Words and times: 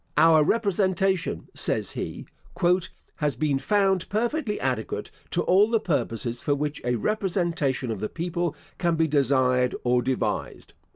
"Our 0.17 0.43
representation," 0.43 1.47
says 1.53 1.91
he, 1.91 2.25
"has 3.17 3.35
been 3.35 3.59
found 3.59 4.09
perfectly 4.09 4.59
adequate 4.59 5.11
to 5.29 5.43
all 5.43 5.69
the 5.69 5.79
purposes 5.79 6.41
for 6.41 6.55
which 6.55 6.81
a 6.83 6.95
representation 6.95 7.91
of 7.91 7.99
the 7.99 8.09
people 8.09 8.55
can 8.79 8.95
be 8.95 9.05
desired 9.07 9.75
or 9.83 10.01
devised." 10.01 10.73